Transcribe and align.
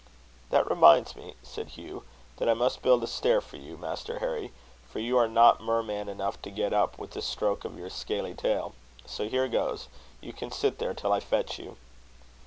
"That 0.49 0.67
reminds 0.67 1.15
me," 1.15 1.35
said 1.43 1.67
Hugh, 1.77 2.03
"that 2.37 2.49
I 2.49 2.55
must 2.55 2.81
build 2.81 3.03
a 3.03 3.07
stair 3.07 3.39
for 3.39 3.57
you, 3.57 3.77
Master 3.77 4.17
Harry; 4.17 4.51
for 4.89 4.97
you 4.97 5.15
are 5.15 5.27
not 5.27 5.61
merman 5.61 6.09
enough 6.09 6.41
to 6.41 6.49
get 6.49 6.73
up 6.73 6.97
with 6.97 7.15
a 7.15 7.21
stroke 7.21 7.65
of 7.65 7.77
your 7.77 7.91
scaly 7.91 8.33
tail. 8.33 8.73
So 9.05 9.29
here 9.29 9.47
goes. 9.47 9.89
You 10.19 10.33
can 10.33 10.49
sit 10.51 10.79
there 10.79 10.95
till 10.95 11.13
I 11.13 11.19
fetch 11.19 11.59
you." 11.59 11.77